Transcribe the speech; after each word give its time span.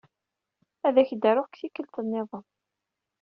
Ad 0.87 0.95
ak-d-aruɣ 1.01 1.45
deg 1.47 1.55
tikkelt 1.59 1.95
nniḍen 2.03 2.45